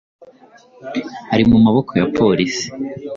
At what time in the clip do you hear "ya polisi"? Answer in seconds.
1.99-2.65